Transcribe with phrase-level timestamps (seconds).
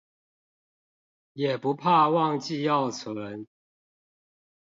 [1.33, 3.45] 也不怕忘記要存